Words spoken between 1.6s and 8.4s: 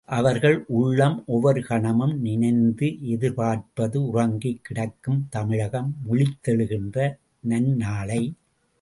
கணமும் நினைந்து எதிர்பார்ப்பது உறங்கிக் கிடக்கும் தமிழகம் விழித்தெழுகின்ற நன் நாளை.